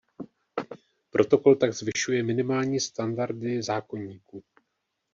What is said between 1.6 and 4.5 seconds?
zvyšuje minimální standardy Zákoníku.